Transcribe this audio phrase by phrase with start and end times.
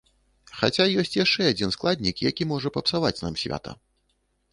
[0.59, 3.75] Хаця ёсць яшчэ адзін складнік, які можа папсаваць нам свята.